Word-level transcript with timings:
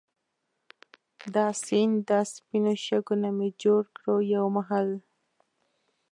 دا 1.35 1.47
سیند 1.63 1.97
دا 2.09 2.19
سپينو 2.33 2.73
شګو 2.85 3.15
نه 3.23 3.29
مي 3.37 3.49
جوړ 3.63 3.83
کړو 3.95 4.15
يو 4.35 4.43
محل 4.55 4.89